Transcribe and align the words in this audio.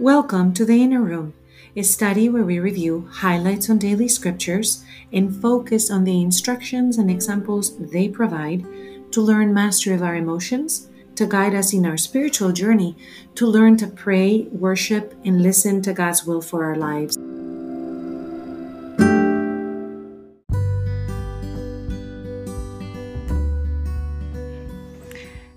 Welcome 0.00 0.54
to 0.54 0.64
the 0.64 0.82
Inner 0.82 1.02
Room, 1.02 1.34
a 1.76 1.82
study 1.82 2.30
where 2.30 2.42
we 2.42 2.58
review 2.58 3.06
highlights 3.12 3.68
on 3.68 3.76
daily 3.76 4.08
scriptures 4.08 4.82
and 5.12 5.36
focus 5.42 5.90
on 5.90 6.04
the 6.04 6.22
instructions 6.22 6.96
and 6.96 7.10
examples 7.10 7.76
they 7.76 8.08
provide 8.08 8.64
to 9.12 9.20
learn 9.20 9.52
mastery 9.52 9.94
of 9.94 10.02
our 10.02 10.16
emotions, 10.16 10.88
to 11.16 11.26
guide 11.26 11.54
us 11.54 11.74
in 11.74 11.84
our 11.84 11.98
spiritual 11.98 12.50
journey, 12.50 12.96
to 13.34 13.46
learn 13.46 13.76
to 13.76 13.88
pray, 13.88 14.48
worship, 14.52 15.12
and 15.22 15.42
listen 15.42 15.82
to 15.82 15.92
God's 15.92 16.24
will 16.24 16.40
for 16.40 16.64
our 16.64 16.76
lives. 16.76 17.18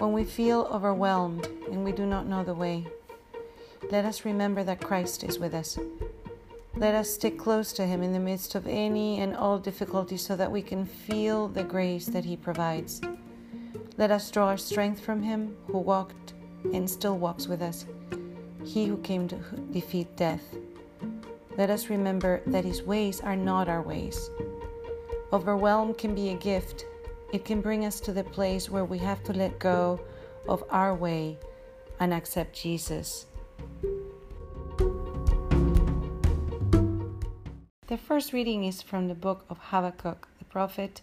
when 0.00 0.12
we 0.12 0.24
feel 0.24 0.68
overwhelmed 0.70 1.46
and 1.70 1.84
we 1.84 1.92
do 1.92 2.06
not 2.06 2.26
know 2.26 2.44
the 2.44 2.54
way, 2.54 2.86
let 3.90 4.04
us 4.04 4.24
remember 4.24 4.62
that 4.64 4.80
Christ 4.80 5.24
is 5.24 5.38
with 5.38 5.54
us. 5.54 5.78
Let 6.76 6.94
us 6.94 7.10
stick 7.10 7.38
close 7.38 7.72
to 7.72 7.86
Him 7.86 8.02
in 8.02 8.12
the 8.12 8.20
midst 8.20 8.54
of 8.54 8.66
any 8.68 9.18
and 9.20 9.34
all 9.34 9.58
difficulties 9.58 10.24
so 10.24 10.36
that 10.36 10.52
we 10.52 10.62
can 10.62 10.86
feel 10.86 11.48
the 11.48 11.64
grace 11.64 12.06
that 12.06 12.24
He 12.24 12.36
provides. 12.36 13.00
Let 13.96 14.12
us 14.12 14.30
draw 14.30 14.46
our 14.46 14.56
strength 14.56 15.00
from 15.00 15.22
Him 15.22 15.56
who 15.66 15.78
walked 15.78 16.34
and 16.72 16.88
still 16.88 17.18
walks 17.18 17.48
with 17.48 17.62
us, 17.62 17.84
He 18.64 18.86
who 18.86 18.98
came 18.98 19.26
to 19.28 19.36
defeat 19.72 20.16
death. 20.16 20.42
Let 21.56 21.70
us 21.70 21.90
remember 21.90 22.40
that 22.46 22.64
His 22.64 22.84
ways 22.84 23.20
are 23.20 23.36
not 23.36 23.68
our 23.68 23.82
ways. 23.82 24.30
Overwhelm 25.32 25.94
can 25.94 26.14
be 26.14 26.30
a 26.30 26.36
gift 26.36 26.84
it 27.32 27.44
can 27.44 27.60
bring 27.60 27.84
us 27.84 28.00
to 28.00 28.12
the 28.12 28.24
place 28.24 28.70
where 28.70 28.84
we 28.84 28.98
have 28.98 29.22
to 29.24 29.32
let 29.32 29.58
go 29.58 30.00
of 30.48 30.64
our 30.70 30.94
way 30.94 31.38
and 32.00 32.14
accept 32.14 32.54
Jesus. 32.56 33.26
The 37.88 37.98
first 37.98 38.32
reading 38.32 38.64
is 38.64 38.82
from 38.82 39.08
the 39.08 39.14
book 39.14 39.44
of 39.50 39.58
Habakkuk, 39.58 40.28
the 40.38 40.44
prophet. 40.44 41.02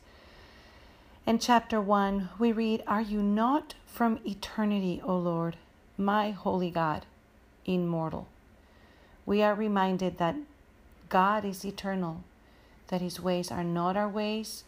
In 1.25 1.39
chapter 1.39 1.81
1, 1.81 2.29
we 2.39 2.51
read, 2.51 2.83
Are 2.87 3.01
you 3.01 3.21
not 3.21 3.75
from 3.85 4.19
eternity, 4.25 5.01
O 5.03 5.17
Lord, 5.17 5.57
my 5.97 6.31
holy 6.31 6.69
God, 6.69 7.05
immortal? 7.65 8.27
We 9.25 9.41
are 9.41 9.55
reminded 9.55 10.17
that 10.17 10.35
God 11.09 11.45
is 11.45 11.65
eternal, 11.65 12.23
that 12.87 13.01
his 13.01 13.19
ways 13.19 13.51
are 13.51 13.63
not 13.63 13.97
our 13.97 14.09
ways, 14.09 14.63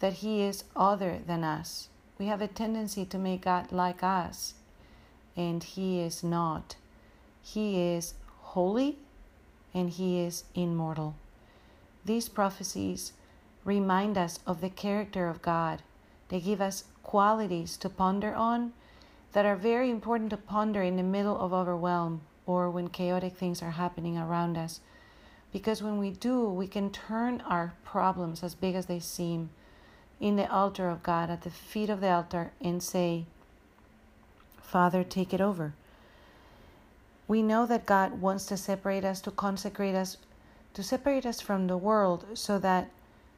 that 0.00 0.14
He 0.14 0.42
is 0.42 0.64
other 0.74 1.18
than 1.26 1.44
us. 1.44 1.88
We 2.18 2.26
have 2.26 2.40
a 2.40 2.48
tendency 2.48 3.04
to 3.06 3.18
make 3.18 3.42
God 3.42 3.72
like 3.72 4.02
us, 4.02 4.54
and 5.36 5.62
He 5.62 6.00
is 6.00 6.22
not. 6.22 6.76
He 7.42 7.80
is 7.80 8.14
holy 8.40 8.98
and 9.74 9.90
He 9.90 10.20
is 10.20 10.44
immortal. 10.54 11.16
These 12.04 12.28
prophecies 12.28 13.12
remind 13.64 14.16
us 14.16 14.38
of 14.46 14.60
the 14.60 14.70
character 14.70 15.28
of 15.28 15.42
God. 15.42 15.82
They 16.28 16.40
give 16.40 16.60
us 16.60 16.84
qualities 17.02 17.76
to 17.78 17.88
ponder 17.88 18.34
on 18.34 18.72
that 19.32 19.44
are 19.44 19.56
very 19.56 19.90
important 19.90 20.30
to 20.30 20.36
ponder 20.36 20.82
in 20.82 20.96
the 20.96 21.02
middle 21.02 21.38
of 21.38 21.52
overwhelm 21.52 22.20
or 22.46 22.70
when 22.70 22.88
chaotic 22.88 23.34
things 23.36 23.62
are 23.62 23.72
happening 23.72 24.16
around 24.16 24.56
us. 24.56 24.80
Because 25.52 25.82
when 25.82 25.98
we 25.98 26.10
do, 26.10 26.48
we 26.48 26.66
can 26.66 26.90
turn 26.90 27.40
our 27.42 27.74
problems, 27.84 28.42
as 28.42 28.54
big 28.54 28.74
as 28.74 28.86
they 28.86 29.00
seem, 29.00 29.50
in 30.24 30.36
the 30.36 30.50
altar 30.50 30.88
of 30.88 31.02
God, 31.02 31.28
at 31.28 31.42
the 31.42 31.50
feet 31.50 31.90
of 31.90 32.00
the 32.00 32.08
altar, 32.08 32.50
and 32.58 32.82
say, 32.82 33.26
Father, 34.62 35.04
take 35.04 35.34
it 35.34 35.40
over. 35.42 35.74
We 37.28 37.42
know 37.42 37.66
that 37.66 37.84
God 37.84 38.22
wants 38.22 38.46
to 38.46 38.56
separate 38.56 39.04
us, 39.04 39.20
to 39.20 39.30
consecrate 39.30 39.94
us, 39.94 40.16
to 40.72 40.82
separate 40.82 41.26
us 41.26 41.42
from 41.42 41.66
the 41.66 41.76
world 41.76 42.24
so 42.32 42.58
that 42.60 42.88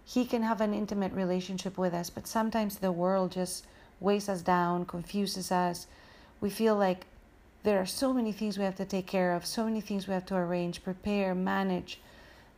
He 0.05 0.25
can 0.25 0.45
have 0.45 0.61
an 0.61 0.73
intimate 0.73 1.13
relationship 1.13 1.77
with 1.77 1.93
us. 1.93 2.09
But 2.09 2.29
sometimes 2.29 2.77
the 2.77 2.93
world 2.93 3.33
just 3.33 3.67
weighs 3.99 4.29
us 4.29 4.43
down, 4.43 4.85
confuses 4.85 5.51
us. 5.51 5.89
We 6.41 6.51
feel 6.51 6.77
like 6.77 7.07
there 7.65 7.81
are 7.81 7.87
so 7.87 8.13
many 8.13 8.31
things 8.31 8.59
we 8.59 8.65
have 8.65 8.77
to 8.77 8.85
take 8.85 9.09
care 9.09 9.35
of, 9.35 9.45
so 9.45 9.65
many 9.65 9.81
things 9.81 10.07
we 10.07 10.15
have 10.15 10.27
to 10.27 10.37
arrange, 10.37 10.85
prepare, 10.85 11.35
manage, 11.35 11.99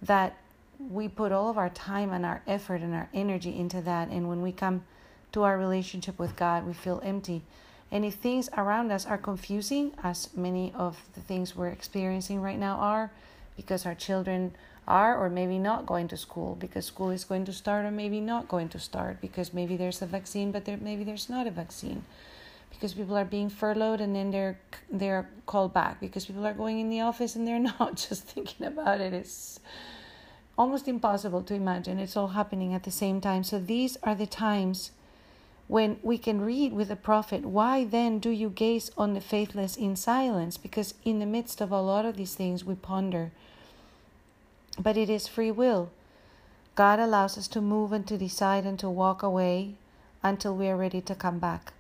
that 0.03 0.37
we 0.79 1.09
put 1.09 1.33
all 1.33 1.51
of 1.51 1.59
our 1.59 1.71
time 1.71 2.13
and 2.13 2.25
our 2.25 2.43
effort 2.47 2.81
and 2.81 2.95
our 2.95 3.09
energy 3.13 3.59
into 3.59 3.81
that. 3.83 4.09
And 4.09 4.29
when 4.29 4.43
we 4.43 4.53
come 4.53 4.85
to 5.33 5.43
our 5.43 5.59
relationship 5.59 6.19
with 6.19 6.37
God, 6.37 6.67
we 6.67 6.73
feel 6.73 7.01
empty. 7.05 7.43
And 7.91 8.05
if 8.05 8.15
things 8.15 8.49
around 8.57 8.93
us 8.93 9.07
are 9.07 9.19
confusing, 9.19 9.93
as 10.03 10.29
many 10.37 10.73
of 10.75 11.01
the 11.15 11.21
things 11.21 11.57
we're 11.57 11.69
experiencing 11.69 12.41
right 12.43 12.59
now 12.59 12.77
are, 12.77 13.11
because 13.57 13.87
our 13.87 13.95
children 13.95 14.55
are 14.87 15.19
or 15.19 15.29
maybe 15.29 15.59
not 15.59 15.87
going 15.87 16.09
to 16.09 16.17
school, 16.17 16.55
because 16.61 16.87
school 16.87 17.11
is 17.11 17.25
going 17.25 17.45
to 17.47 17.53
start 17.53 17.85
or 17.85 17.91
maybe 17.91 18.21
not 18.21 18.47
going 18.49 18.69
to 18.71 18.79
start, 18.79 19.21
because 19.21 19.53
maybe 19.53 19.77
there's 19.77 20.01
a 20.03 20.07
vaccine, 20.07 20.53
but 20.53 20.65
there, 20.65 20.77
maybe 20.77 21.03
there's 21.03 21.29
not 21.29 21.47
a 21.47 21.51
vaccine, 21.51 22.05
because 22.71 22.95
people 22.95 23.17
are 23.17 23.25
being 23.25 23.49
furloughed 23.49 24.01
and 24.01 24.15
then 24.15 24.31
they're 24.31 24.59
they're 24.91 25.29
called 25.47 25.73
back, 25.75 26.01
because 26.01 26.27
people 26.27 26.47
are 26.47 26.55
going 26.55 26.79
in 26.79 26.89
the 26.91 27.01
office 27.01 27.37
and 27.37 27.47
they're 27.47 27.59
not. 27.79 27.97
Just 27.97 28.25
thinking 28.25 28.67
about 28.67 29.01
it. 29.01 29.13
it 29.13 29.27
is 29.27 29.61
almost 30.59 30.89
impossible 30.89 31.43
to 31.45 31.55
imagine. 31.55 32.01
It's 32.01 32.17
all 32.17 32.29
happening 32.29 32.75
at 32.75 32.83
the 32.83 32.91
same 32.91 33.21
time. 33.21 33.45
So 33.45 33.61
these 33.61 33.97
are 34.03 34.17
the 34.17 34.27
times 34.27 34.91
when 35.69 35.99
we 36.03 36.19
can 36.19 36.41
read 36.41 36.73
with 36.73 36.89
the 36.89 36.97
prophet, 36.97 37.45
Why 37.45 37.85
then 37.85 38.19
do 38.19 38.31
you 38.31 38.51
gaze 38.51 38.91
on 38.99 39.15
the 39.15 39.21
faithless 39.21 39.77
in 39.77 39.95
silence? 39.95 40.57
Because 40.57 40.95
in 41.05 41.21
the 41.21 41.27
midst 41.27 41.61
of 41.61 41.71
a 41.71 41.81
lot 41.81 42.05
of 42.05 42.17
these 42.17 42.35
things, 42.35 42.65
we 42.65 42.75
ponder. 42.75 43.31
But 44.79 44.97
it 44.97 45.09
is 45.09 45.29
free 45.29 45.51
will. 45.51 45.91
God 46.75 46.99
allows 46.99 47.39
us 47.39 47.49
to 47.49 47.61
move 47.61 47.93
and 47.93 48.07
to 48.07 48.19
decide 48.19 48.65
and 48.65 48.79
to 48.79 48.89
walk 48.89 49.23
away 49.23 49.75
until 50.23 50.57
we 50.57 50.69
are 50.69 50.77
ready 50.77 51.01
to 51.03 51.15
come 51.15 51.39
back. 51.39 51.73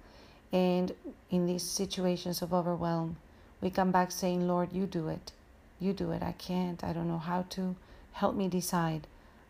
And 0.52 0.92
in 1.30 1.46
these 1.46 1.62
situations 1.62 2.42
of 2.42 2.54
overwhelm, 2.54 3.16
we 3.60 3.70
come 3.70 3.90
back 3.90 4.12
saying, 4.12 4.46
Lord, 4.46 4.72
you 4.72 4.86
do 4.86 5.08
it. 5.08 5.32
You 5.80 5.92
do 5.92 6.12
it. 6.12 6.22
I 6.22 6.32
can't. 6.32 6.82
I 6.84 6.92
don't 6.92 7.08
know 7.08 7.18
how 7.18 7.44
to. 7.50 7.76
Help 8.18 8.34
me 8.34 8.48
decide. 8.48 9.06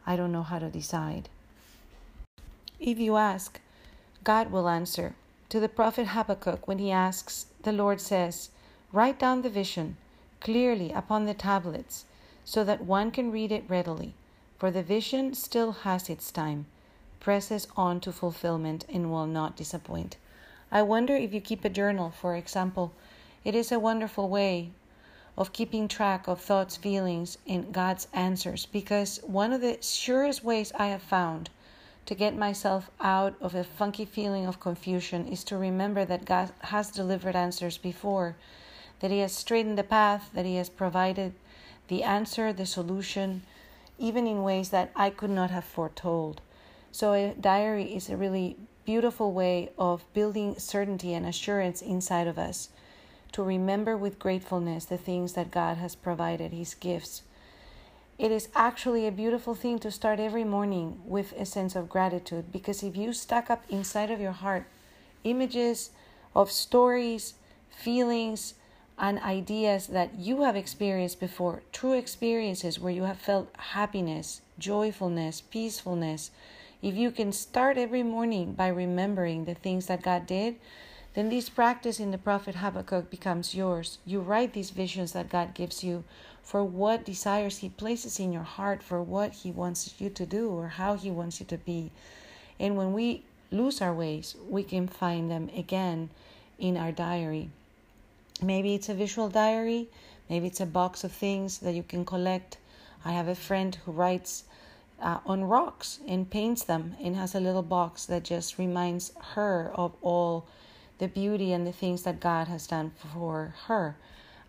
I 0.07 0.15
don't 0.15 0.31
know 0.31 0.43
how 0.43 0.59
to 0.59 0.69
decide. 0.69 1.31
If 2.79 2.99
you 2.99 3.17
ask, 3.17 3.61
God 4.25 4.53
will 4.53 4.69
answer. 4.69 5.15
To 5.49 5.59
the 5.59 5.71
prophet 5.71 6.09
Habakkuk, 6.09 6.69
when 6.69 6.79
he 6.79 6.91
asks, 6.91 7.47
the 7.63 7.73
Lord 7.73 7.99
says, 7.99 8.51
Write 8.93 9.19
down 9.19 9.41
the 9.41 9.49
vision 9.49 9.97
clearly 10.43 10.93
upon 10.93 11.25
the 11.25 11.33
tablets 11.33 12.05
so 12.45 12.63
that 12.63 12.85
one 12.85 13.11
can 13.11 13.33
read 13.33 13.53
it 13.53 13.65
readily, 13.69 14.13
for 14.59 14.71
the 14.71 14.83
vision 14.83 15.33
still 15.33 15.73
has 15.73 16.11
its 16.11 16.31
time, 16.31 16.67
presses 17.21 17.69
on 17.75 18.01
to 18.01 18.13
fulfillment, 18.13 18.85
and 18.93 19.11
will 19.11 19.27
not 19.27 19.57
disappoint. 19.57 20.19
I 20.71 20.83
wonder 20.83 21.17
if 21.17 21.33
you 21.33 21.41
keep 21.41 21.65
a 21.65 21.71
journal, 21.71 22.11
for 22.11 22.37
example. 22.37 22.93
It 23.45 23.55
is 23.55 23.73
a 23.73 23.81
wonderful 23.81 24.29
way 24.29 24.73
of 25.39 25.53
keeping 25.53 25.87
track 25.87 26.27
of 26.27 26.41
thoughts, 26.41 26.77
feelings, 26.77 27.39
and 27.47 27.73
God's 27.73 28.09
answers 28.13 28.67
because 28.67 29.21
one 29.23 29.53
of 29.53 29.61
the 29.61 29.79
surest 29.81 30.43
ways 30.43 30.73
I 30.77 30.89
have 30.89 31.01
found 31.01 31.49
to 32.07 32.17
get 32.17 32.37
myself 32.37 32.91
out 33.01 33.37
of 33.41 33.55
a 33.55 33.63
funky 33.63 34.05
feeling 34.05 34.47
of 34.47 34.59
confusion 34.59 35.29
is 35.29 35.45
to 35.45 35.57
remember 35.57 36.05
that 36.05 36.25
God 36.25 36.51
has 36.63 36.91
delivered 36.91 37.37
answers 37.37 37.79
before, 37.79 38.35
that 38.99 39.13
He 39.13 39.21
has 39.21 39.33
straightened 39.33 39.79
the 39.79 39.85
path, 39.85 40.29
that 40.35 40.45
He 40.45 40.57
has 40.57 40.69
provided 40.69 41.35
the 41.87 42.03
answer, 42.03 42.53
the 42.53 42.67
solution, 42.67 43.43
even 43.97 44.27
in 44.27 44.43
ways 44.43 44.71
that 44.71 44.91
I 44.97 45.09
could 45.09 45.31
not 45.31 45.53
have 45.53 45.65
foretold. 45.65 46.41
So, 46.91 47.13
a 47.13 47.35
diary 47.41 47.95
is 47.95 48.09
a 48.09 48.17
really 48.17 48.57
beautiful 48.85 49.31
way 49.31 49.71
of 49.79 50.05
building 50.15 50.59
certainty 50.59 51.15
and 51.15 51.25
assurance 51.25 51.81
inside 51.81 52.27
of 52.27 52.39
us 52.39 52.71
to 53.33 53.43
remember 53.43 53.97
with 53.97 54.19
gratefulness 54.19 54.85
the 54.85 54.99
things 54.99 55.35
that 55.35 55.51
God 55.51 55.77
has 55.79 55.95
provided, 55.95 56.53
His 56.53 56.75
gifts. 56.75 57.23
It 58.19 58.33
is 58.33 58.49
actually 58.55 59.07
a 59.07 59.13
beautiful 59.13 59.55
thing 59.55 59.79
to 59.79 59.91
start 59.91 60.19
every 60.19 60.43
morning 60.43 61.01
with 61.05 61.33
a 61.39 61.45
sense 61.45 61.77
of 61.77 61.89
gratitude 61.89 62.51
because 62.51 62.83
if 62.83 62.97
you 62.97 63.13
stack 63.13 63.49
up 63.49 63.63
inside 63.69 64.11
of 64.11 64.21
your 64.21 64.33
heart 64.33 64.67
images 65.23 65.91
of 66.35 66.51
stories, 66.51 67.35
feelings, 67.71 68.55
and 68.99 69.21
ideas 69.21 69.87
that 69.87 70.15
you 70.19 70.43
have 70.43 70.57
experienced 70.57 71.21
before, 71.21 71.63
true 71.73 71.93
experiences 71.93 72.81
where 72.81 72.93
you 72.93 73.05
have 73.05 73.19
felt 73.19 73.55
happiness, 73.57 74.41
joyfulness, 74.59 75.41
peacefulness, 75.41 76.33
if 76.83 76.95
you 76.95 77.11
can 77.11 77.33
start 77.33 77.79
every 77.79 78.03
morning 78.03 78.53
by 78.53 78.69
remembering 78.69 79.45
the 79.45 79.55
things 79.55 79.87
that 79.87 80.03
God 80.03 80.27
did, 80.27 80.57
then 81.15 81.31
this 81.31 81.49
practice 81.49 81.99
in 81.99 82.11
the 82.11 82.19
prophet 82.19 82.57
Habakkuk 82.57 83.11
becomes 83.11 83.55
yours. 83.55 83.99
You 84.05 84.21
write 84.21 84.53
these 84.53 84.71
visions 84.71 85.13
that 85.13 85.31
God 85.31 85.55
gives 85.55 85.83
you 85.83 86.05
for 86.43 86.65
what 86.65 87.05
desires 87.05 87.59
He 87.59 87.69
places 87.69 88.21
in 88.21 88.33
your 88.33 88.43
heart, 88.43 88.83
for 88.83 89.03
what 89.03 89.33
He 89.33 89.51
wants 89.51 89.95
you 89.99 90.11
to 90.11 90.27
do 90.27 90.51
or 90.51 90.69
how 90.69 90.95
He 90.95 91.11
wants 91.11 91.41
you 91.41 91.47
to 91.47 91.59
be. 91.59 91.91
And 92.61 92.77
when 92.77 92.93
we 92.93 93.23
lose 93.51 93.81
our 93.81 93.95
ways, 93.95 94.37
we 94.49 94.63
can 94.63 94.87
find 94.89 95.31
them 95.31 95.51
again 95.57 96.11
in 96.59 96.77
our 96.77 96.93
diary. 96.93 97.51
Maybe 98.43 98.75
it's 98.75 98.89
a 98.89 98.95
visual 98.95 99.29
diary, 99.29 99.89
maybe 100.29 100.47
it's 100.47 100.61
a 100.61 100.67
box 100.67 101.05
of 101.05 101.13
things 101.13 101.59
that 101.59 101.75
you 101.75 101.83
can 101.83 102.05
collect. 102.05 102.59
I 103.05 103.13
have 103.13 103.29
a 103.29 103.35
friend 103.35 103.77
who 103.85 103.93
writes 103.93 104.45
uh, 105.01 105.19
on 105.27 105.45
rocks 105.45 106.01
and 106.07 106.29
paints 106.31 106.65
them 106.65 106.97
and 107.03 107.17
has 107.17 107.35
a 107.35 107.41
little 107.41 107.63
box 107.63 108.07
that 108.07 108.25
just 108.25 108.59
reminds 108.59 109.13
her 109.35 109.71
of 109.75 109.93
all 110.03 110.47
the 110.99 111.09
beauty 111.09 111.53
and 111.53 111.67
the 111.67 111.73
things 111.73 112.03
that 112.03 112.21
God 112.21 112.49
has 112.49 112.67
done 112.67 112.91
for 112.91 113.55
her. 113.67 113.97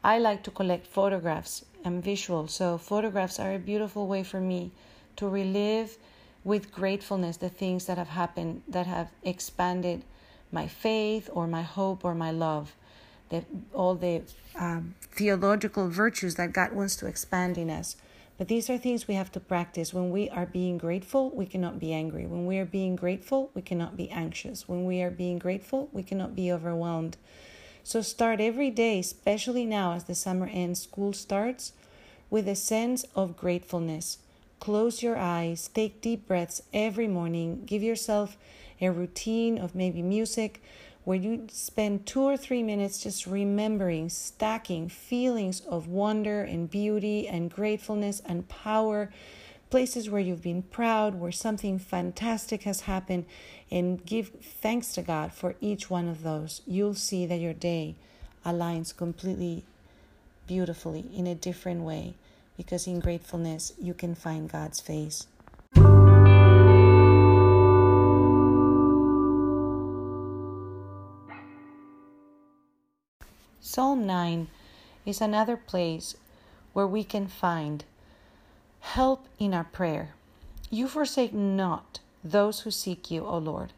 I 0.03 0.17
like 0.17 0.43
to 0.43 0.51
collect 0.51 0.87
photographs 0.87 1.65
and 1.83 2.03
visuals, 2.03 2.51
so 2.51 2.77
photographs 2.77 3.39
are 3.39 3.53
a 3.53 3.59
beautiful 3.59 4.07
way 4.07 4.23
for 4.23 4.39
me 4.39 4.71
to 5.17 5.27
relive 5.27 5.97
with 6.43 6.71
gratefulness 6.71 7.37
the 7.37 7.49
things 7.49 7.85
that 7.85 7.97
have 7.97 8.09
happened 8.09 8.61
that 8.67 8.87
have 8.87 9.09
expanded 9.23 10.03
my 10.51 10.67
faith 10.67 11.29
or 11.33 11.47
my 11.47 11.61
hope 11.61 12.03
or 12.03 12.15
my 12.15 12.31
love. 12.31 12.75
The, 13.29 13.45
all 13.73 13.93
the 13.93 14.23
um, 14.57 14.95
theological 15.11 15.89
virtues 15.89 16.35
that 16.35 16.51
God 16.53 16.71
wants 16.71 16.95
to 16.97 17.05
expand 17.05 17.57
in 17.57 17.69
us. 17.69 17.95
But 18.39 18.47
these 18.47 18.69
are 18.69 18.77
things 18.77 19.05
we 19.05 19.15
have 19.15 19.33
to 19.33 19.41
practice. 19.41 19.93
When 19.93 20.11
we 20.11 20.29
are 20.29 20.45
being 20.45 20.77
grateful, 20.77 21.29
we 21.31 21.45
cannot 21.45 21.77
be 21.77 21.91
angry. 21.91 22.25
When 22.25 22.45
we 22.45 22.57
are 22.57 22.65
being 22.65 22.95
grateful, 22.95 23.51
we 23.53 23.61
cannot 23.61 23.97
be 23.97 24.09
anxious. 24.09 24.65
When 24.65 24.85
we 24.85 25.01
are 25.01 25.11
being 25.11 25.39
grateful, 25.39 25.89
we 25.91 26.03
cannot 26.03 26.37
be 26.37 26.49
overwhelmed. 26.49 27.17
So 27.83 28.01
start 28.01 28.39
every 28.39 28.71
day, 28.71 28.99
especially 28.99 29.65
now 29.65 29.91
as 29.91 30.05
the 30.05 30.15
summer 30.15 30.49
ends, 30.53 30.81
school 30.81 31.11
starts, 31.11 31.73
with 32.29 32.47
a 32.47 32.55
sense 32.55 33.03
of 33.13 33.35
gratefulness. 33.35 34.19
Close 34.61 35.03
your 35.03 35.17
eyes, 35.17 35.69
take 35.73 35.99
deep 35.99 36.25
breaths 36.25 36.61
every 36.73 37.09
morning, 37.09 37.63
give 37.65 37.83
yourself 37.83 38.37
a 38.79 38.89
routine 38.89 39.57
of 39.57 39.75
maybe 39.75 40.01
music 40.01 40.63
where 41.03 41.17
you 41.17 41.47
spend 41.51 42.05
two 42.05 42.21
or 42.21 42.37
three 42.37 42.61
minutes 42.61 43.01
just 43.01 43.25
remembering, 43.25 44.09
stacking 44.09 44.89
feelings 44.89 45.61
of 45.61 45.87
wonder 45.87 46.41
and 46.41 46.69
beauty 46.69 47.27
and 47.27 47.51
gratefulness 47.51 48.21
and 48.25 48.47
power, 48.47 49.11
places 49.69 50.09
where 50.09 50.21
you've 50.21 50.41
been 50.41 50.61
proud, 50.61 51.15
where 51.15 51.31
something 51.31 51.79
fantastic 51.79 52.63
has 52.63 52.81
happened, 52.81 53.25
and 53.71 54.05
give 54.05 54.29
thanks 54.29 54.91
to 54.93 55.01
God 55.01 55.33
for 55.33 55.55
each 55.61 55.89
one 55.89 56.07
of 56.07 56.23
those. 56.23 56.61
You'll 56.67 56.95
see 56.95 57.25
that 57.25 57.39
your 57.39 57.53
day 57.53 57.95
aligns 58.45 58.95
completely 58.95 59.63
beautifully 60.47 61.05
in 61.13 61.27
a 61.27 61.35
different 61.35 61.81
way 61.81 62.15
because 62.57 62.87
in 62.87 62.99
gratefulness 62.99 63.71
you 63.79 63.93
can 63.93 64.15
find 64.15 64.51
God's 64.51 64.81
face. 64.81 65.27
Psalm 73.71 74.07
9 74.07 74.47
is 75.05 75.21
another 75.21 75.55
place 75.55 76.15
where 76.73 76.87
we 76.87 77.03
can 77.03 77.27
find 77.27 77.85
help 78.79 79.27
in 79.37 79.53
our 79.53 79.63
prayer. 79.63 80.15
You 80.71 80.87
forsake 80.87 81.35
not 81.35 81.99
those 82.23 82.61
who 82.61 82.71
seek 82.71 83.11
you, 83.11 83.23
O 83.23 83.37
Lord. 83.37 83.71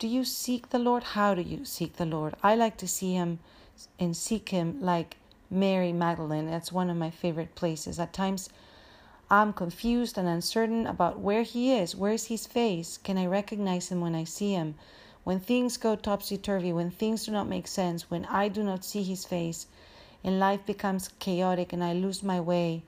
Do 0.00 0.08
you 0.08 0.24
seek 0.24 0.70
the 0.70 0.80
Lord? 0.80 1.04
How 1.14 1.32
do 1.32 1.42
you 1.42 1.64
seek 1.64 1.94
the 1.94 2.04
Lord? 2.04 2.34
I 2.42 2.56
like 2.56 2.76
to 2.78 2.88
see 2.88 3.14
him 3.14 3.38
and 4.00 4.16
seek 4.16 4.48
him 4.48 4.80
like 4.82 5.16
Mary 5.48 5.92
Magdalene. 5.92 6.50
That's 6.50 6.72
one 6.72 6.90
of 6.90 6.96
my 6.96 7.10
favorite 7.10 7.54
places. 7.54 8.00
At 8.00 8.12
times, 8.12 8.48
I'm 9.30 9.52
confused 9.52 10.18
and 10.18 10.26
uncertain 10.26 10.88
about 10.88 11.20
where 11.20 11.44
he 11.44 11.72
is. 11.72 11.94
Where 11.94 12.14
is 12.14 12.26
his 12.26 12.48
face? 12.48 12.98
Can 12.98 13.16
I 13.16 13.26
recognize 13.26 13.92
him 13.92 14.00
when 14.00 14.16
I 14.16 14.24
see 14.24 14.54
him? 14.54 14.74
When 15.24 15.40
things 15.40 15.76
go 15.78 15.96
topsy 15.96 16.36
turvy, 16.36 16.72
when 16.72 16.90
things 16.90 17.24
do 17.24 17.32
not 17.32 17.48
make 17.48 17.66
sense, 17.66 18.10
when 18.10 18.24
I 18.26 18.48
do 18.48 18.62
not 18.62 18.84
see 18.84 19.02
his 19.02 19.24
face, 19.24 19.66
and 20.22 20.38
life 20.38 20.64
becomes 20.64 21.08
chaotic 21.18 21.72
and 21.72 21.82
I 21.82 21.94
lose 21.94 22.22
my 22.22 22.40
way, 22.40 22.82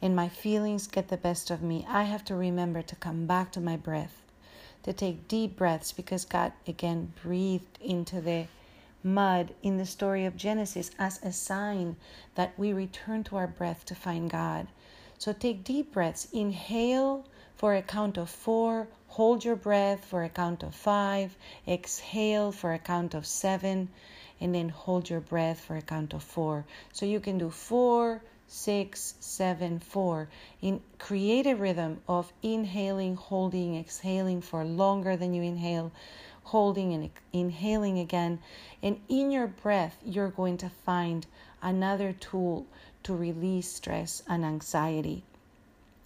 and 0.00 0.16
my 0.16 0.28
feelings 0.28 0.86
get 0.86 1.08
the 1.08 1.16
best 1.16 1.50
of 1.50 1.62
me, 1.62 1.84
I 1.88 2.04
have 2.04 2.24
to 2.26 2.34
remember 2.34 2.80
to 2.82 2.96
come 2.96 3.26
back 3.26 3.52
to 3.52 3.60
my 3.60 3.76
breath, 3.76 4.22
to 4.84 4.92
take 4.92 5.28
deep 5.28 5.56
breaths 5.56 5.92
because 5.92 6.24
God 6.24 6.52
again 6.66 7.12
breathed 7.22 7.78
into 7.82 8.20
the 8.20 8.46
mud 9.02 9.54
in 9.62 9.76
the 9.76 9.86
story 9.86 10.24
of 10.24 10.36
Genesis 10.36 10.90
as 10.98 11.20
a 11.22 11.32
sign 11.32 11.96
that 12.34 12.58
we 12.58 12.72
return 12.72 13.24
to 13.24 13.36
our 13.36 13.46
breath 13.46 13.84
to 13.86 13.94
find 13.94 14.30
God. 14.30 14.68
So 15.18 15.32
take 15.32 15.64
deep 15.64 15.92
breaths. 15.92 16.28
Inhale 16.32 17.24
for 17.60 17.74
a 17.74 17.82
count 17.82 18.16
of 18.16 18.30
four. 18.30 18.88
Hold 19.08 19.44
your 19.44 19.54
breath 19.54 20.06
for 20.06 20.24
a 20.24 20.30
count 20.30 20.62
of 20.62 20.74
five. 20.74 21.36
Exhale 21.68 22.52
for 22.52 22.72
a 22.72 22.78
count 22.78 23.12
of 23.12 23.26
seven. 23.26 23.90
And 24.40 24.54
then 24.54 24.70
hold 24.70 25.10
your 25.10 25.20
breath 25.20 25.60
for 25.60 25.76
a 25.76 25.82
count 25.82 26.14
of 26.14 26.22
four. 26.22 26.64
So 26.94 27.04
you 27.04 27.20
can 27.20 27.36
do 27.36 27.50
four, 27.50 28.22
six, 28.46 29.12
seven, 29.20 29.78
four. 29.78 30.30
In 30.62 30.80
create 30.98 31.46
a 31.46 31.54
rhythm 31.54 32.00
of 32.08 32.32
inhaling, 32.42 33.16
holding, 33.16 33.76
exhaling 33.76 34.40
for 34.40 34.64
longer 34.64 35.18
than 35.18 35.34
you 35.34 35.42
inhale, 35.42 35.92
holding 36.44 36.94
and 36.94 37.10
inhaling 37.34 37.98
again. 37.98 38.38
And 38.82 38.98
in 39.10 39.30
your 39.30 39.48
breath, 39.48 39.98
you're 40.02 40.30
going 40.30 40.56
to 40.64 40.70
find 40.86 41.26
another 41.60 42.14
tool 42.14 42.66
to 43.02 43.14
release 43.14 43.70
stress 43.70 44.22
and 44.26 44.46
anxiety. 44.46 45.24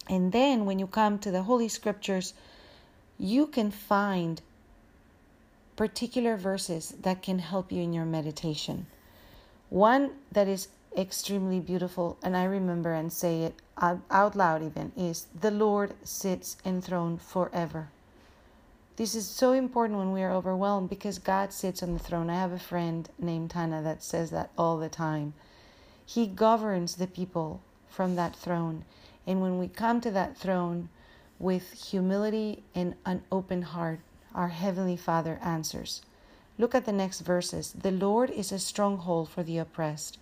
And 0.07 0.31
then 0.31 0.65
when 0.65 0.79
you 0.79 0.87
come 0.87 1.19
to 1.19 1.31
the 1.31 1.43
Holy 1.43 1.67
Scriptures, 1.67 2.33
you 3.17 3.47
can 3.47 3.71
find 3.71 4.41
particular 5.75 6.37
verses 6.37 6.93
that 7.01 7.21
can 7.21 7.39
help 7.39 7.71
you 7.71 7.81
in 7.81 7.93
your 7.93 8.05
meditation. 8.05 8.85
One 9.69 10.11
that 10.31 10.47
is 10.47 10.67
extremely 10.97 11.59
beautiful, 11.59 12.17
and 12.23 12.37
I 12.37 12.45
remember 12.45 12.93
and 12.93 13.11
say 13.11 13.43
it 13.43 13.55
out 13.77 14.35
loud 14.35 14.63
even, 14.63 14.91
is 14.95 15.25
The 15.39 15.51
Lord 15.51 15.93
sits 16.03 16.57
enthroned 16.63 17.21
forever. 17.21 17.89
This 18.95 19.13
is 19.13 19.27
so 19.27 19.51
important 19.51 19.99
when 19.99 20.13
we 20.13 20.23
are 20.23 20.31
overwhelmed 20.31 20.89
because 20.89 21.19
God 21.19 21.51
sits 21.51 21.83
on 21.83 21.93
the 21.93 21.99
throne. 21.99 22.29
I 22.29 22.35
have 22.35 22.53
a 22.53 22.59
friend 22.59 23.09
named 23.19 23.49
Tana 23.51 23.81
that 23.81 24.01
says 24.01 24.31
that 24.31 24.51
all 24.57 24.77
the 24.77 24.87
time. 24.87 25.33
He 26.05 26.27
governs 26.27 26.95
the 26.95 27.07
people 27.07 27.59
from 27.89 28.15
that 28.15 28.35
throne. 28.35 28.85
And 29.27 29.41
when 29.41 29.57
we 29.57 29.67
come 29.67 30.01
to 30.01 30.11
that 30.11 30.37
throne 30.37 30.89
with 31.39 31.71
humility 31.73 32.63
and 32.73 32.95
an 33.05 33.23
open 33.31 33.61
heart, 33.61 33.99
our 34.33 34.49
Heavenly 34.49 34.97
Father 34.97 35.39
answers. 35.41 36.01
Look 36.57 36.75
at 36.75 36.85
the 36.85 36.93
next 36.93 37.21
verses. 37.21 37.73
The 37.73 37.91
Lord 37.91 38.29
is 38.29 38.51
a 38.51 38.59
stronghold 38.59 39.29
for 39.29 39.43
the 39.43 39.57
oppressed, 39.57 40.17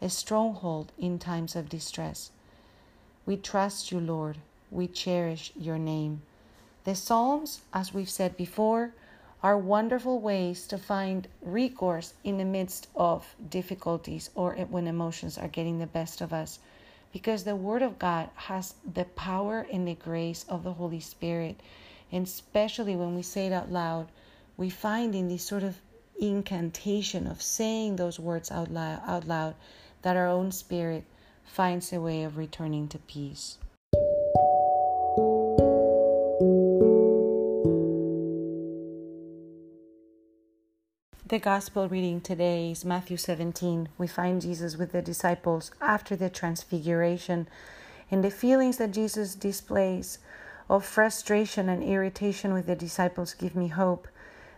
a 0.00 0.08
stronghold 0.08 0.92
in 0.98 1.18
times 1.18 1.54
of 1.54 1.68
distress. 1.68 2.30
We 3.26 3.36
trust 3.36 3.92
you, 3.92 4.00
Lord. 4.00 4.38
We 4.70 4.88
cherish 4.88 5.52
your 5.56 5.78
name. 5.78 6.22
The 6.84 6.94
Psalms, 6.94 7.60
as 7.72 7.92
we've 7.92 8.08
said 8.08 8.36
before, 8.36 8.92
are 9.42 9.56
wonderful 9.56 10.18
ways 10.18 10.66
to 10.66 10.78
find 10.78 11.28
recourse 11.42 12.14
in 12.24 12.38
the 12.38 12.44
midst 12.44 12.88
of 12.96 13.34
difficulties 13.50 14.30
or 14.34 14.54
when 14.54 14.86
emotions 14.86 15.38
are 15.38 15.48
getting 15.48 15.78
the 15.78 15.86
best 15.86 16.20
of 16.20 16.32
us. 16.32 16.58
Because 17.12 17.44
the 17.44 17.56
Word 17.56 17.82
of 17.82 17.98
God 17.98 18.30
has 18.34 18.74
the 18.84 19.04
power 19.04 19.66
and 19.72 19.86
the 19.86 19.94
grace 19.94 20.44
of 20.48 20.62
the 20.62 20.74
Holy 20.74 21.00
Spirit. 21.00 21.60
And 22.12 22.26
especially 22.26 22.96
when 22.96 23.14
we 23.14 23.22
say 23.22 23.46
it 23.46 23.52
out 23.52 23.70
loud, 23.70 24.08
we 24.56 24.70
find 24.70 25.14
in 25.14 25.28
this 25.28 25.44
sort 25.44 25.62
of 25.62 25.76
incantation 26.20 27.26
of 27.26 27.40
saying 27.40 27.96
those 27.96 28.18
words 28.18 28.50
out 28.50 28.70
loud, 28.70 29.00
out 29.06 29.26
loud 29.26 29.54
that 30.02 30.16
our 30.16 30.28
own 30.28 30.52
spirit 30.52 31.04
finds 31.44 31.92
a 31.92 32.00
way 32.00 32.24
of 32.24 32.36
returning 32.36 32.88
to 32.88 32.98
peace. 32.98 33.58
The 41.28 41.38
gospel 41.38 41.90
reading 41.90 42.22
today 42.22 42.70
is 42.70 42.86
Matthew 42.86 43.18
17. 43.18 43.90
We 43.98 44.06
find 44.06 44.40
Jesus 44.40 44.78
with 44.78 44.92
the 44.92 45.02
disciples 45.02 45.70
after 45.78 46.16
the 46.16 46.30
transfiguration, 46.30 47.48
and 48.10 48.24
the 48.24 48.30
feelings 48.30 48.78
that 48.78 48.92
Jesus 48.92 49.34
displays 49.34 50.20
of 50.70 50.86
frustration 50.86 51.68
and 51.68 51.82
irritation 51.84 52.54
with 52.54 52.64
the 52.64 52.74
disciples 52.74 53.34
give 53.34 53.54
me 53.54 53.68
hope 53.68 54.08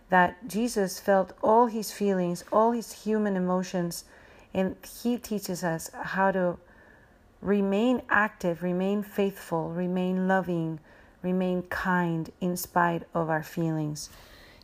that 0.09 0.47
Jesus 0.47 0.97
felt 0.97 1.33
all 1.43 1.65
his 1.65 1.91
feelings, 1.91 2.45
all 2.53 2.71
his 2.71 3.03
human 3.03 3.35
emotions 3.35 4.05
And 4.53 4.77
He 5.03 5.17
teaches 5.17 5.65
us 5.65 5.91
how 5.93 6.31
to 6.31 6.57
remain 7.41 8.01
active, 8.09 8.63
remain 8.63 9.03
faithful, 9.03 9.71
remain 9.71 10.25
loving, 10.25 10.79
remain 11.21 11.63
kind 11.63 12.31
in 12.39 12.55
spite 12.55 13.03
of 13.13 13.29
our 13.29 13.43
feelings. 13.43 14.09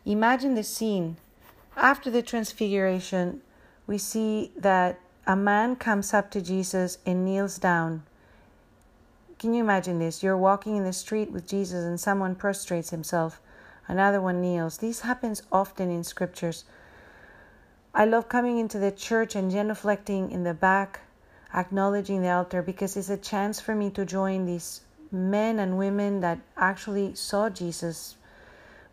Imagine 0.05 0.55
the 0.55 0.63
scene. 0.63 1.17
After 1.77 2.09
the 2.09 2.23
transfiguration, 2.23 3.41
we 3.85 3.99
see 3.99 4.51
that 4.57 4.99
a 5.27 5.35
man 5.35 5.75
comes 5.75 6.11
up 6.11 6.31
to 6.31 6.41
Jesus 6.41 6.97
and 7.05 7.23
kneels 7.23 7.59
down. 7.59 8.01
Can 9.37 9.53
you 9.53 9.63
imagine 9.63 9.99
this? 9.99 10.23
You're 10.23 10.35
walking 10.35 10.75
in 10.75 10.85
the 10.85 10.91
street 10.91 11.31
with 11.31 11.47
Jesus 11.47 11.85
and 11.85 11.99
someone 11.99 12.33
prostrates 12.33 12.89
himself, 12.89 13.39
another 13.87 14.19
one 14.19 14.41
kneels. 14.41 14.79
This 14.79 15.01
happens 15.01 15.43
often 15.51 15.91
in 15.91 16.03
scriptures. 16.03 16.63
I 17.93 18.05
love 18.05 18.27
coming 18.27 18.57
into 18.57 18.79
the 18.79 18.91
church 18.91 19.35
and 19.35 19.51
genuflecting 19.51 20.31
in 20.31 20.43
the 20.43 20.55
back, 20.55 21.01
acknowledging 21.53 22.23
the 22.23 22.31
altar 22.31 22.63
because 22.63 22.97
it's 22.97 23.11
a 23.11 23.17
chance 23.17 23.59
for 23.59 23.75
me 23.75 23.91
to 23.91 24.03
join 24.03 24.47
these 24.47 24.81
men 25.11 25.59
and 25.59 25.77
women 25.77 26.21
that 26.21 26.39
actually 26.57 27.13
saw 27.13 27.51
Jesus 27.51 28.16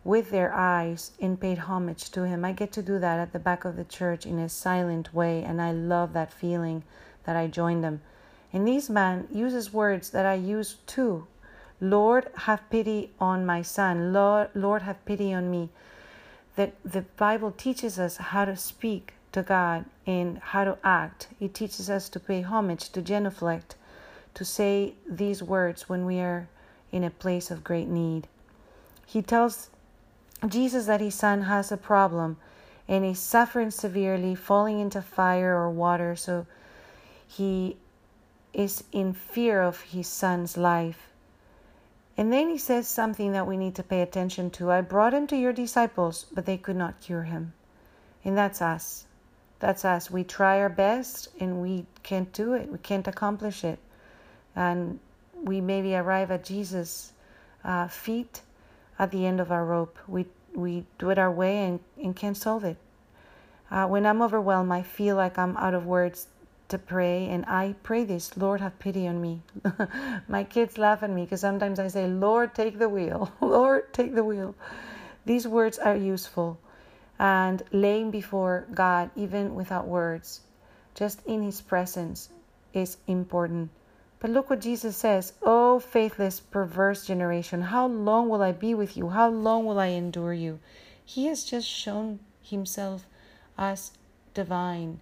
with 0.05 0.29
their 0.29 0.53
eyes 0.53 1.11
and 1.19 1.41
paid 1.41 1.57
homage 1.57 2.11
to 2.11 2.23
him. 2.23 2.45
I 2.45 2.53
get 2.53 2.71
to 2.73 2.83
do 2.83 2.99
that 2.99 3.19
at 3.19 3.33
the 3.33 3.39
back 3.39 3.65
of 3.65 3.75
the 3.75 3.83
church 3.83 4.25
in 4.25 4.37
a 4.37 4.47
silent 4.47 5.13
way, 5.13 5.43
and 5.43 5.59
I 5.59 5.71
love 5.71 6.13
that 6.13 6.31
feeling 6.31 6.83
that 7.25 7.35
I 7.35 7.47
joined 7.47 7.83
them. 7.83 8.01
And 8.53 8.67
this 8.67 8.87
man 8.87 9.27
uses 9.33 9.73
words 9.73 10.11
that 10.11 10.25
I 10.25 10.35
use 10.35 10.77
too. 10.85 11.25
Lord, 11.81 12.29
have 12.35 12.69
pity 12.69 13.11
on 13.19 13.45
my 13.45 13.63
son. 13.63 14.13
Lord, 14.13 14.49
Lord, 14.53 14.83
have 14.83 15.03
pity 15.05 15.33
on 15.33 15.49
me. 15.49 15.69
That 16.55 16.75
the 16.85 17.01
Bible 17.17 17.51
teaches 17.51 17.99
us 17.99 18.17
how 18.17 18.45
to 18.45 18.55
speak 18.55 19.13
to 19.31 19.41
God 19.41 19.85
and 20.05 20.37
how 20.37 20.63
to 20.63 20.77
act. 20.83 21.29
It 21.41 21.53
teaches 21.55 21.89
us 21.89 22.09
to 22.09 22.19
pay 22.19 22.41
homage, 22.41 22.91
to 22.91 23.01
genuflect, 23.01 23.75
to 24.35 24.45
say 24.45 24.93
these 25.09 25.41
words 25.41 25.89
when 25.89 26.05
we 26.05 26.19
are 26.19 26.47
in 26.91 27.03
a 27.03 27.09
place 27.09 27.49
of 27.49 27.63
great 27.63 27.87
need. 27.87 28.27
He 29.05 29.21
tells 29.21 29.69
Jesus 30.49 30.85
that 30.85 31.01
his 31.01 31.15
son 31.15 31.43
has 31.43 31.71
a 31.71 31.77
problem 31.77 32.37
and 32.87 33.03
he's 33.03 33.19
suffering 33.19 33.71
severely, 33.71 34.35
falling 34.35 34.79
into 34.79 35.01
fire 35.01 35.55
or 35.55 35.69
water, 35.69 36.15
so 36.15 36.45
he 37.27 37.77
is 38.53 38.83
in 38.91 39.13
fear 39.13 39.61
of 39.61 39.81
his 39.81 40.07
son's 40.07 40.55
life. 40.55 41.09
And 42.17 42.31
then 42.31 42.49
he 42.49 42.57
says 42.57 42.87
something 42.87 43.33
that 43.33 43.47
we 43.47 43.57
need 43.57 43.75
to 43.75 43.83
pay 43.83 44.01
attention 44.01 44.49
to. 44.51 44.71
I 44.71 44.81
brought 44.81 45.13
him 45.13 45.27
to 45.27 45.35
your 45.35 45.51
disciples, 45.51 46.25
but 46.31 46.45
they 46.45 46.57
could 46.57 46.77
not 46.77 47.01
cure 47.01 47.23
him. 47.23 47.53
And 48.23 48.37
that's 48.37 48.61
us. 48.61 49.05
That's 49.59 49.83
us. 49.83 50.09
We 50.09 50.23
try 50.23 50.59
our 50.59 50.69
best 50.69 51.29
and 51.39 51.61
we 51.61 51.85
can't 52.03 52.31
do 52.31 52.53
it. 52.53 52.71
We 52.71 52.77
can't 52.77 53.07
accomplish 53.07 53.63
it. 53.63 53.79
And 54.55 54.99
we 55.33 55.59
maybe 55.59 55.95
arrive 55.95 56.31
at 56.31 56.45
Jesus' 56.45 57.11
uh, 57.63 57.87
feet 57.87 58.41
at 58.97 59.11
the 59.11 59.25
end 59.25 59.39
of 59.39 59.51
our 59.51 59.65
rope. 59.65 59.97
We 60.07 60.25
we 60.53 60.85
do 60.97 61.09
it 61.09 61.17
our 61.17 61.31
way 61.31 61.63
and, 61.63 61.79
and 62.01 62.15
can't 62.15 62.37
solve 62.37 62.63
it. 62.63 62.77
Uh, 63.69 63.87
when 63.87 64.05
I'm 64.05 64.21
overwhelmed, 64.21 64.71
I 64.71 64.83
feel 64.83 65.15
like 65.15 65.37
I'm 65.37 65.57
out 65.57 65.73
of 65.73 65.85
words 65.85 66.27
to 66.69 66.77
pray, 66.77 67.27
and 67.27 67.45
I 67.45 67.75
pray 67.83 68.03
this 68.03 68.37
Lord, 68.37 68.61
have 68.61 68.79
pity 68.79 69.07
on 69.07 69.21
me. 69.21 69.41
My 70.27 70.43
kids 70.43 70.77
laugh 70.77 71.03
at 71.03 71.09
me 71.09 71.23
because 71.23 71.41
sometimes 71.41 71.79
I 71.79 71.87
say, 71.87 72.07
Lord, 72.07 72.55
take 72.55 72.79
the 72.79 72.89
wheel. 72.89 73.31
Lord, 73.41 73.93
take 73.93 74.15
the 74.15 74.23
wheel. 74.23 74.55
These 75.25 75.47
words 75.47 75.77
are 75.77 75.95
useful, 75.95 76.59
and 77.19 77.63
laying 77.71 78.11
before 78.11 78.65
God, 78.73 79.09
even 79.15 79.55
without 79.55 79.87
words, 79.87 80.41
just 80.93 81.25
in 81.25 81.43
His 81.43 81.61
presence, 81.61 82.29
is 82.73 82.97
important. 83.07 83.69
But 84.19 84.29
look 84.31 84.49
what 84.49 84.61
Jesus 84.61 84.95
says 84.95 85.33
Oh, 85.41 85.79
faithless, 85.79 86.39
perverse 86.39 87.05
generation, 87.05 87.61
how 87.61 87.87
long 87.87 88.29
will 88.29 88.41
I 88.41 88.51
be 88.51 88.73
with 88.73 88.95
you? 88.95 89.09
How 89.09 89.29
long 89.29 89.65
will 89.65 89.79
I 89.79 89.87
endure 89.87 90.33
you? 90.33 90.59
He 91.03 91.27
has 91.27 91.43
just 91.43 91.67
shown 91.67 92.19
himself 92.41 93.05
as 93.57 93.91
divine 94.33 94.99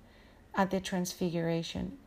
at 0.55 0.71
the 0.71 0.79
transfiguration. 0.79 1.97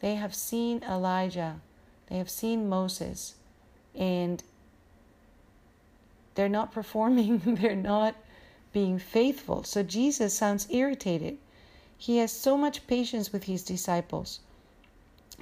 They 0.00 0.14
have 0.16 0.34
seen 0.34 0.82
Elijah, 0.82 1.60
they 2.08 2.18
have 2.18 2.30
seen 2.30 2.68
Moses, 2.68 3.34
and 3.94 4.42
they're 6.34 6.48
not 6.48 6.72
performing, 6.72 7.38
they're 7.44 7.76
not 7.76 8.14
being 8.72 8.98
faithful. 8.98 9.64
So 9.64 9.82
Jesus 9.82 10.34
sounds 10.34 10.66
irritated. 10.70 11.38
He 11.96 12.18
has 12.18 12.32
so 12.32 12.58
much 12.58 12.86
patience 12.86 13.32
with 13.32 13.44
his 13.44 13.62
disciples. 13.62 14.40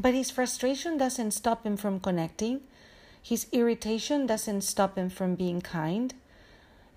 But 0.00 0.14
his 0.14 0.30
frustration 0.30 0.96
doesn't 0.96 1.32
stop 1.32 1.64
him 1.64 1.76
from 1.76 2.00
connecting. 2.00 2.62
His 3.22 3.46
irritation 3.52 4.26
doesn't 4.26 4.62
stop 4.62 4.96
him 4.96 5.10
from 5.10 5.34
being 5.34 5.60
kind 5.60 6.14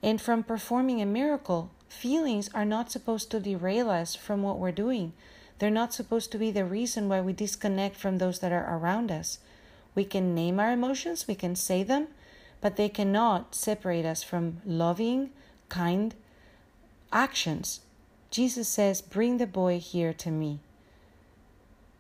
and 0.02 0.22
from 0.22 0.44
performing 0.44 1.02
a 1.02 1.06
miracle. 1.06 1.72
Feelings 1.90 2.50
are 2.54 2.66
not 2.66 2.92
supposed 2.92 3.32
to 3.32 3.40
derail 3.40 3.90
us 3.90 4.16
from 4.16 4.42
what 4.42 4.60
we're 4.60 4.72
doing. 4.72 5.14
They're 5.60 5.70
not 5.70 5.94
supposed 5.94 6.32
to 6.32 6.38
be 6.38 6.52
the 6.52 6.66
reason 6.66 7.08
why 7.08 7.22
we 7.22 7.34
disconnect 7.34 7.96
from 7.96 8.18
those 8.18 8.40
that 8.40 8.52
are 8.52 8.78
around 8.78 9.12
us. 9.12 9.40
We 9.94 10.04
can 10.04 10.36
name 10.36 10.60
our 10.60 10.74
emotions, 10.74 11.28
we 11.28 11.36
can 11.36 11.56
say 11.56 11.84
them, 11.84 12.08
but 12.60 12.76
they 12.76 12.90
cannot 12.90 13.56
separate 13.56 14.06
us 14.06 14.24
from 14.24 14.62
loving, 14.66 15.30
kind 15.70 16.14
actions. 17.14 17.80
Jesus 18.30 18.68
says, 18.68 19.02
Bring 19.02 19.38
the 19.38 19.48
boy 19.48 19.80
here 19.80 20.14
to 20.14 20.30
me. 20.30 20.60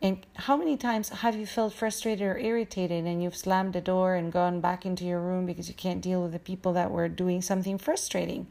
And 0.02 0.25
how 0.36 0.56
many 0.56 0.78
times 0.78 1.10
have 1.10 1.36
you 1.36 1.46
felt 1.46 1.74
frustrated 1.74 2.22
or 2.22 2.38
irritated 2.38 3.06
and 3.06 3.24
you've 3.24 3.36
slammed 3.36 3.74
the 3.74 3.82
door 3.82 4.16
and 4.16 4.32
gone 4.32 4.60
back 4.62 4.86
into 4.86 5.04
your 5.06 5.20
room 5.20 5.46
because 5.46 5.68
you 5.68 5.74
can't 5.74 6.02
deal 6.02 6.22
with 6.22 6.34
the 6.34 6.40
people 6.40 6.74
that 6.74 6.92
were 6.92 7.08
doing 7.08 7.42
something 7.42 7.78
frustrating? 7.78 8.48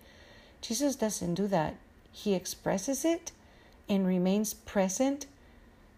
Jesus 0.61 0.97
doesn't 0.97 1.35
do 1.35 1.47
that. 1.49 1.77
He 2.11 2.35
expresses 2.35 3.05
it 3.05 3.33
and 3.89 4.07
remains 4.07 4.55
present 4.55 5.27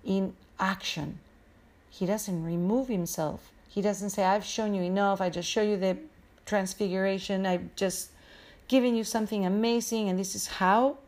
in 0.05 0.35
action. 0.59 1.21
He 1.91 2.05
doesn't 2.05 2.45
remove 2.45 2.89
himself. 2.89 3.51
He 3.69 3.81
doesn't 3.81 4.11
say, 4.11 4.25
I've 4.25 4.45
shown 4.45 4.75
you 4.75 4.83
enough. 4.83 5.21
I 5.21 5.31
just 5.31 5.49
show 5.49 5.63
you 5.63 5.77
the 5.77 5.97
transfiguration. 6.45 7.47
I've 7.47 7.75
just 7.77 8.11
given 8.69 8.97
you 8.97 9.05
something 9.05 9.47
amazing, 9.47 10.09
and 10.09 10.19
this 10.19 10.35
is 10.35 10.47
how 10.47 10.99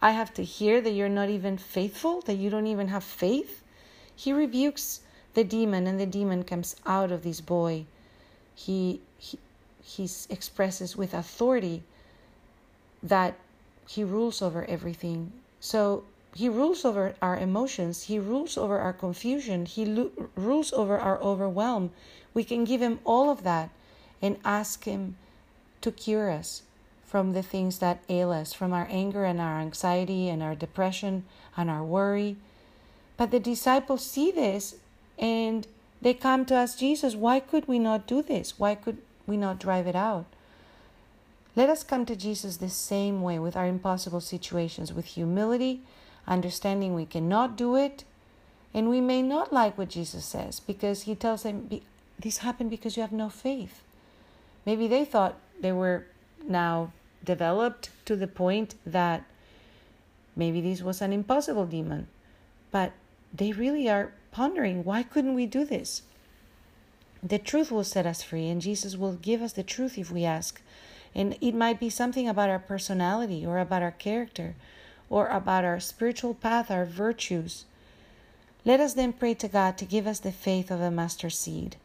I 0.00 0.12
have 0.12 0.32
to 0.34 0.44
hear 0.44 0.80
that 0.80 0.90
you're 0.90 1.08
not 1.08 1.28
even 1.28 1.58
faithful, 1.58 2.20
that 2.22 2.34
you 2.34 2.50
don't 2.50 2.66
even 2.66 2.88
have 2.88 3.04
faith. 3.04 3.59
He 4.22 4.34
rebukes 4.34 5.00
the 5.32 5.44
demon, 5.44 5.86
and 5.86 5.98
the 5.98 6.04
demon 6.04 6.44
comes 6.44 6.76
out 6.84 7.10
of 7.10 7.22
this 7.22 7.40
boy. 7.40 7.86
He, 8.54 9.00
he, 9.16 9.38
he 9.82 10.10
expresses 10.28 10.94
with 10.94 11.14
authority 11.14 11.84
that 13.02 13.36
he 13.88 14.04
rules 14.04 14.42
over 14.42 14.66
everything. 14.66 15.32
So 15.58 16.04
he 16.34 16.50
rules 16.50 16.84
over 16.84 17.14
our 17.22 17.38
emotions, 17.38 18.02
he 18.02 18.18
rules 18.18 18.58
over 18.58 18.78
our 18.78 18.92
confusion, 18.92 19.64
he 19.64 19.86
lo- 19.86 20.10
rules 20.36 20.70
over 20.74 20.98
our 20.98 21.18
overwhelm. 21.22 21.90
We 22.34 22.44
can 22.44 22.64
give 22.64 22.82
him 22.82 23.00
all 23.06 23.30
of 23.30 23.42
that 23.44 23.70
and 24.20 24.36
ask 24.44 24.84
him 24.84 25.16
to 25.80 25.90
cure 25.90 26.30
us 26.30 26.60
from 27.06 27.32
the 27.32 27.42
things 27.42 27.78
that 27.78 28.04
ail 28.10 28.32
us, 28.32 28.52
from 28.52 28.74
our 28.74 28.86
anger 28.90 29.24
and 29.24 29.40
our 29.40 29.60
anxiety 29.60 30.28
and 30.28 30.42
our 30.42 30.54
depression 30.54 31.24
and 31.56 31.70
our 31.70 31.82
worry 31.82 32.36
but 33.20 33.30
the 33.30 33.38
disciples 33.38 34.02
see 34.02 34.30
this 34.30 34.76
and 35.18 35.66
they 36.00 36.14
come 36.14 36.46
to 36.46 36.54
ask 36.54 36.78
Jesus, 36.78 37.14
why 37.14 37.38
could 37.38 37.68
we 37.68 37.78
not 37.78 38.06
do 38.06 38.22
this? 38.22 38.58
Why 38.58 38.74
could 38.74 38.96
we 39.26 39.36
not 39.36 39.58
drive 39.58 39.86
it 39.86 39.94
out? 39.94 40.24
Let 41.54 41.68
us 41.68 41.84
come 41.84 42.06
to 42.06 42.16
Jesus 42.16 42.56
the 42.56 42.70
same 42.70 43.20
way 43.20 43.38
with 43.38 43.56
our 43.56 43.66
impossible 43.66 44.22
situations, 44.22 44.90
with 44.90 45.04
humility, 45.04 45.82
understanding 46.26 46.94
we 46.94 47.04
cannot 47.04 47.58
do 47.58 47.76
it, 47.76 48.04
and 48.72 48.88
we 48.88 49.02
may 49.02 49.20
not 49.20 49.52
like 49.52 49.76
what 49.76 49.90
Jesus 49.90 50.24
says 50.24 50.58
because 50.58 51.02
he 51.02 51.14
tells 51.14 51.42
them, 51.42 51.68
This 52.18 52.38
happened 52.38 52.70
because 52.70 52.96
you 52.96 53.02
have 53.02 53.12
no 53.12 53.28
faith. 53.28 53.82
Maybe 54.64 54.88
they 54.88 55.04
thought 55.04 55.36
they 55.60 55.72
were 55.72 56.06
now 56.48 56.90
developed 57.22 57.90
to 58.06 58.16
the 58.16 58.26
point 58.26 58.76
that 58.86 59.24
maybe 60.34 60.62
this 60.62 60.80
was 60.80 61.02
an 61.02 61.12
impossible 61.12 61.66
demon. 61.66 62.06
But 62.70 62.92
they 63.32 63.52
really 63.52 63.88
are 63.88 64.12
pondering 64.32 64.84
why 64.84 65.02
couldn't 65.02 65.34
we 65.34 65.46
do 65.46 65.64
this? 65.64 66.02
The 67.22 67.38
truth 67.38 67.70
will 67.70 67.84
set 67.84 68.06
us 68.06 68.22
free, 68.22 68.48
and 68.48 68.62
Jesus 68.62 68.96
will 68.96 69.12
give 69.12 69.42
us 69.42 69.52
the 69.52 69.62
truth 69.62 69.98
if 69.98 70.10
we 70.10 70.24
ask. 70.24 70.60
And 71.14 71.36
it 71.40 71.54
might 71.54 71.78
be 71.78 71.90
something 71.90 72.28
about 72.28 72.48
our 72.48 72.58
personality, 72.58 73.44
or 73.44 73.58
about 73.58 73.82
our 73.82 73.90
character, 73.90 74.54
or 75.10 75.26
about 75.26 75.64
our 75.64 75.80
spiritual 75.80 76.34
path, 76.34 76.70
our 76.70 76.86
virtues. 76.86 77.66
Let 78.64 78.80
us 78.80 78.94
then 78.94 79.12
pray 79.12 79.34
to 79.34 79.48
God 79.48 79.76
to 79.78 79.84
give 79.84 80.06
us 80.06 80.20
the 80.20 80.32
faith 80.32 80.70
of 80.70 80.80
a 80.80 80.90
mustard 80.90 81.32
seed. 81.32 81.76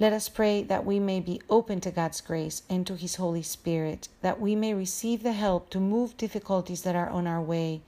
Let 0.00 0.12
us 0.12 0.28
pray 0.28 0.62
that 0.64 0.84
we 0.84 0.98
may 0.98 1.20
be 1.20 1.40
open 1.48 1.80
to 1.82 1.90
God's 1.90 2.20
grace 2.20 2.62
and 2.68 2.86
to 2.86 2.96
His 2.96 3.16
Holy 3.16 3.42
Spirit, 3.42 4.08
that 4.22 4.40
we 4.40 4.56
may 4.56 4.74
receive 4.74 5.22
the 5.22 5.32
help 5.32 5.70
to 5.70 5.80
move 5.80 6.16
difficulties 6.16 6.82
that 6.82 6.96
are 6.96 7.10
on 7.10 7.26
our 7.26 7.40
way 7.40 7.82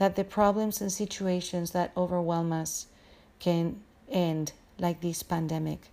that 0.00 0.16
the 0.16 0.24
problems 0.24 0.80
and 0.80 0.90
situations 0.90 1.72
that 1.72 1.92
overwhelm 1.94 2.54
us 2.54 2.86
can 3.38 3.78
end 4.10 4.50
like 4.78 5.02
this 5.02 5.22
pandemic. 5.22 5.90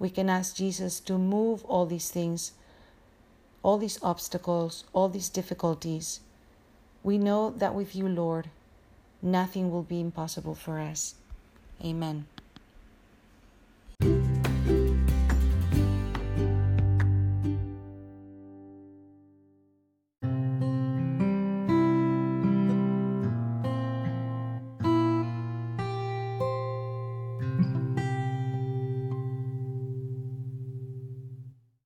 We 0.00 0.10
can 0.10 0.28
ask 0.28 0.56
Jesus 0.56 0.98
to 1.00 1.16
move 1.16 1.64
all 1.66 1.86
these 1.86 2.10
things, 2.10 2.50
all 3.62 3.78
these 3.78 4.00
obstacles, 4.02 4.82
all 4.92 5.08
these 5.08 5.28
difficulties. 5.28 6.18
We 7.04 7.18
know 7.18 7.50
that 7.50 7.72
with 7.72 7.94
you, 7.94 8.08
Lord, 8.08 8.50
nothing 9.22 9.70
will 9.70 9.84
be 9.84 10.00
impossible 10.00 10.56
for 10.56 10.80
us. 10.80 11.14
Amen. 11.84 12.26